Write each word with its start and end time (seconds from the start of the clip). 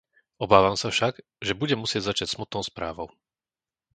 Obávam 0.45 0.73
sa 0.81 0.87
však, 0.95 1.13
že 1.47 1.53
budem 1.61 1.77
musieť 1.83 2.01
začať 2.09 2.27
smutnou 2.33 2.63
správou. 2.69 3.07